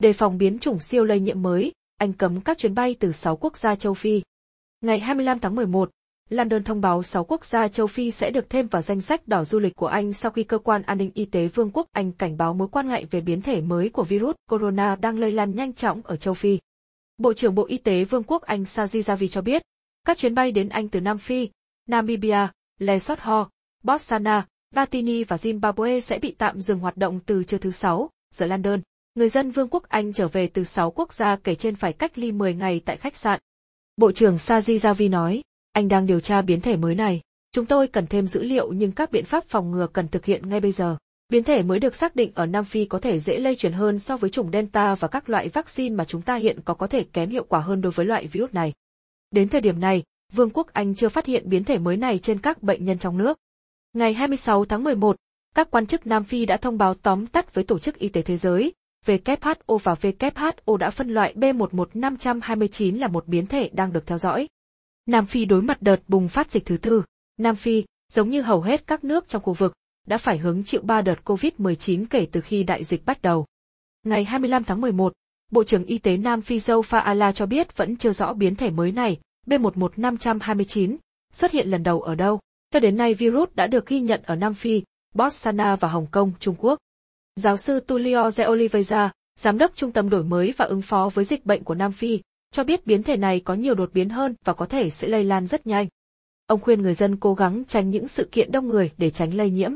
Đề 0.00 0.12
phòng 0.12 0.38
biến 0.38 0.58
chủng 0.58 0.78
siêu 0.78 1.04
lây 1.04 1.20
nhiễm 1.20 1.42
mới, 1.42 1.72
Anh 1.96 2.12
cấm 2.12 2.40
các 2.40 2.58
chuyến 2.58 2.74
bay 2.74 2.96
từ 3.00 3.12
6 3.12 3.36
quốc 3.36 3.56
gia 3.56 3.74
châu 3.74 3.94
Phi. 3.94 4.22
Ngày 4.80 4.98
25 4.98 5.38
tháng 5.38 5.54
11, 5.54 5.90
London 6.28 6.64
thông 6.64 6.80
báo 6.80 7.02
6 7.02 7.24
quốc 7.24 7.44
gia 7.44 7.68
châu 7.68 7.86
Phi 7.86 8.10
sẽ 8.10 8.30
được 8.30 8.50
thêm 8.50 8.66
vào 8.66 8.82
danh 8.82 9.00
sách 9.00 9.28
đỏ 9.28 9.44
du 9.44 9.58
lịch 9.58 9.76
của 9.76 9.86
Anh 9.86 10.12
sau 10.12 10.30
khi 10.30 10.44
cơ 10.44 10.58
quan 10.58 10.82
an 10.82 10.98
ninh 10.98 11.10
y 11.14 11.24
tế 11.24 11.48
Vương 11.48 11.70
quốc 11.70 11.86
Anh 11.92 12.12
cảnh 12.12 12.36
báo 12.36 12.54
mối 12.54 12.68
quan 12.68 12.88
ngại 12.88 13.04
về 13.10 13.20
biến 13.20 13.42
thể 13.42 13.60
mới 13.60 13.88
của 13.88 14.04
virus 14.04 14.34
corona 14.50 14.96
đang 14.96 15.18
lây 15.18 15.32
lan 15.32 15.54
nhanh 15.54 15.72
chóng 15.72 16.00
ở 16.04 16.16
châu 16.16 16.34
Phi. 16.34 16.58
Bộ 17.18 17.32
trưởng 17.32 17.54
Bộ 17.54 17.66
Y 17.66 17.78
tế 17.78 18.04
Vương 18.04 18.24
quốc 18.24 18.42
Anh 18.42 18.62
Sajid 18.62 19.02
Javid 19.02 19.28
cho 19.28 19.40
biết, 19.40 19.62
các 20.06 20.18
chuyến 20.18 20.34
bay 20.34 20.52
đến 20.52 20.68
Anh 20.68 20.88
từ 20.88 21.00
Nam 21.00 21.18
Phi, 21.18 21.48
Namibia, 21.88 22.48
Lesotho, 22.78 23.48
Botswana, 23.84 24.42
Batini 24.74 25.24
và 25.24 25.36
Zimbabwe 25.36 26.00
sẽ 26.00 26.18
bị 26.18 26.34
tạm 26.38 26.60
dừng 26.60 26.78
hoạt 26.78 26.96
động 26.96 27.20
từ 27.26 27.44
trưa 27.44 27.58
thứ 27.58 27.70
Sáu, 27.70 28.10
giờ 28.34 28.46
London. 28.46 28.80
Người 29.14 29.28
dân 29.28 29.50
Vương 29.50 29.68
quốc 29.68 29.88
Anh 29.88 30.12
trở 30.12 30.28
về 30.28 30.46
từ 30.46 30.64
6 30.64 30.90
quốc 30.90 31.12
gia 31.12 31.36
kể 31.36 31.54
trên 31.54 31.74
phải 31.74 31.92
cách 31.92 32.18
ly 32.18 32.32
10 32.32 32.54
ngày 32.54 32.80
tại 32.84 32.96
khách 32.96 33.16
sạn. 33.16 33.40
Bộ 33.96 34.12
trưởng 34.12 34.36
Saji 34.36 34.76
Javid 34.76 35.10
nói, 35.10 35.42
anh 35.72 35.88
đang 35.88 36.06
điều 36.06 36.20
tra 36.20 36.42
biến 36.42 36.60
thể 36.60 36.76
mới 36.76 36.94
này. 36.94 37.20
Chúng 37.52 37.66
tôi 37.66 37.86
cần 37.86 38.06
thêm 38.06 38.26
dữ 38.26 38.42
liệu 38.42 38.72
nhưng 38.72 38.92
các 38.92 39.10
biện 39.10 39.24
pháp 39.24 39.44
phòng 39.44 39.70
ngừa 39.70 39.86
cần 39.92 40.08
thực 40.08 40.24
hiện 40.24 40.48
ngay 40.48 40.60
bây 40.60 40.72
giờ. 40.72 40.96
Biến 41.28 41.44
thể 41.44 41.62
mới 41.62 41.78
được 41.78 41.94
xác 41.94 42.16
định 42.16 42.32
ở 42.34 42.46
Nam 42.46 42.64
Phi 42.64 42.84
có 42.84 42.98
thể 42.98 43.18
dễ 43.18 43.38
lây 43.38 43.56
truyền 43.56 43.72
hơn 43.72 43.98
so 43.98 44.16
với 44.16 44.30
chủng 44.30 44.50
Delta 44.52 44.94
và 44.94 45.08
các 45.08 45.28
loại 45.30 45.48
vaccine 45.48 45.94
mà 45.94 46.04
chúng 46.04 46.22
ta 46.22 46.36
hiện 46.36 46.60
có 46.64 46.74
có 46.74 46.86
thể 46.86 47.04
kém 47.12 47.30
hiệu 47.30 47.44
quả 47.48 47.60
hơn 47.60 47.80
đối 47.80 47.92
với 47.92 48.06
loại 48.06 48.26
virus 48.26 48.52
này. 48.52 48.72
Đến 49.30 49.48
thời 49.48 49.60
điểm 49.60 49.80
này, 49.80 50.02
Vương 50.32 50.50
quốc 50.50 50.72
Anh 50.72 50.94
chưa 50.94 51.08
phát 51.08 51.26
hiện 51.26 51.48
biến 51.48 51.64
thể 51.64 51.78
mới 51.78 51.96
này 51.96 52.18
trên 52.18 52.38
các 52.38 52.62
bệnh 52.62 52.84
nhân 52.84 52.98
trong 52.98 53.18
nước. 53.18 53.38
Ngày 53.92 54.14
26 54.14 54.64
tháng 54.64 54.84
11, 54.84 55.16
các 55.54 55.70
quan 55.70 55.86
chức 55.86 56.06
Nam 56.06 56.24
Phi 56.24 56.46
đã 56.46 56.56
thông 56.56 56.78
báo 56.78 56.94
tóm 56.94 57.26
tắt 57.26 57.54
với 57.54 57.64
Tổ 57.64 57.78
chức 57.78 57.98
Y 57.98 58.08
tế 58.08 58.22
Thế 58.22 58.36
giới, 58.36 58.72
WHO 59.06 59.78
và 59.78 59.94
WHO 59.94 60.76
đã 60.76 60.90
phân 60.90 61.08
loại 61.08 61.34
B11529 61.36 62.98
là 62.98 63.08
một 63.08 63.28
biến 63.28 63.46
thể 63.46 63.70
đang 63.72 63.92
được 63.92 64.06
theo 64.06 64.18
dõi. 64.18 64.48
Nam 65.06 65.26
Phi 65.26 65.44
đối 65.44 65.62
mặt 65.62 65.82
đợt 65.82 66.00
bùng 66.08 66.28
phát 66.28 66.50
dịch 66.50 66.66
thứ 66.66 66.76
tư. 66.76 67.02
Nam 67.36 67.56
Phi, 67.56 67.84
giống 68.12 68.30
như 68.30 68.42
hầu 68.42 68.62
hết 68.62 68.86
các 68.86 69.04
nước 69.04 69.28
trong 69.28 69.42
khu 69.42 69.52
vực, 69.52 69.72
đã 70.06 70.18
phải 70.18 70.38
hứng 70.38 70.62
chịu 70.64 70.82
3 70.82 71.02
đợt 71.02 71.16
COVID-19 71.24 72.06
kể 72.10 72.26
từ 72.32 72.40
khi 72.40 72.62
đại 72.62 72.84
dịch 72.84 73.06
bắt 73.06 73.22
đầu. 73.22 73.46
Ngày 74.02 74.24
25 74.24 74.64
tháng 74.64 74.80
11, 74.80 75.12
Bộ 75.50 75.64
trưởng 75.64 75.84
Y 75.84 75.98
tế 75.98 76.16
Nam 76.16 76.42
Phi 76.42 76.58
Joe 76.58 76.82
Faala 76.82 77.32
cho 77.32 77.46
biết 77.46 77.76
vẫn 77.76 77.96
chưa 77.96 78.12
rõ 78.12 78.32
biến 78.32 78.56
thể 78.56 78.70
mới 78.70 78.92
này, 78.92 79.20
B11529, 79.46 80.96
xuất 81.32 81.52
hiện 81.52 81.68
lần 81.68 81.82
đầu 81.82 82.00
ở 82.00 82.14
đâu. 82.14 82.40
Cho 82.70 82.80
đến 82.80 82.96
nay 82.96 83.14
virus 83.14 83.48
đã 83.54 83.66
được 83.66 83.86
ghi 83.86 84.00
nhận 84.00 84.22
ở 84.22 84.36
Nam 84.36 84.54
Phi, 84.54 84.82
Botswana 85.14 85.76
và 85.76 85.88
Hồng 85.88 86.06
Kông, 86.10 86.32
Trung 86.40 86.54
Quốc. 86.58 86.78
Giáo 87.40 87.56
sư 87.56 87.80
Tulio 87.80 88.30
De 88.30 88.46
Oliveira, 88.46 89.12
giám 89.38 89.58
đốc 89.58 89.76
Trung 89.76 89.92
tâm 89.92 90.10
đổi 90.10 90.24
mới 90.24 90.54
và 90.56 90.64
ứng 90.64 90.82
phó 90.82 91.10
với 91.14 91.24
dịch 91.24 91.46
bệnh 91.46 91.64
của 91.64 91.74
Nam 91.74 91.92
Phi, 91.92 92.20
cho 92.52 92.64
biết 92.64 92.86
biến 92.86 93.02
thể 93.02 93.16
này 93.16 93.40
có 93.40 93.54
nhiều 93.54 93.74
đột 93.74 93.90
biến 93.94 94.08
hơn 94.08 94.34
và 94.44 94.52
có 94.52 94.66
thể 94.66 94.90
sẽ 94.90 95.08
lây 95.08 95.24
lan 95.24 95.46
rất 95.46 95.66
nhanh. 95.66 95.86
Ông 96.46 96.60
khuyên 96.60 96.82
người 96.82 96.94
dân 96.94 97.16
cố 97.16 97.34
gắng 97.34 97.64
tránh 97.64 97.90
những 97.90 98.08
sự 98.08 98.28
kiện 98.32 98.52
đông 98.52 98.68
người 98.68 98.90
để 98.98 99.10
tránh 99.10 99.34
lây 99.34 99.50
nhiễm. 99.50 99.72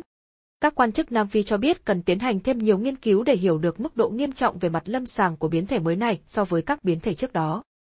Các 0.60 0.74
quan 0.74 0.92
chức 0.92 1.12
Nam 1.12 1.26
Phi 1.26 1.42
cho 1.42 1.56
biết 1.56 1.84
cần 1.84 2.02
tiến 2.02 2.18
hành 2.18 2.40
thêm 2.40 2.58
nhiều 2.58 2.78
nghiên 2.78 2.96
cứu 2.96 3.22
để 3.22 3.36
hiểu 3.36 3.58
được 3.58 3.80
mức 3.80 3.96
độ 3.96 4.08
nghiêm 4.08 4.32
trọng 4.32 4.58
về 4.58 4.68
mặt 4.68 4.88
lâm 4.88 5.06
sàng 5.06 5.36
của 5.36 5.48
biến 5.48 5.66
thể 5.66 5.78
mới 5.78 5.96
này 5.96 6.20
so 6.26 6.44
với 6.44 6.62
các 6.62 6.84
biến 6.84 7.00
thể 7.00 7.14
trước 7.14 7.32
đó. 7.32 7.62